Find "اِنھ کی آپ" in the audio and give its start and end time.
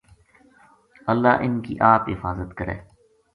1.43-2.09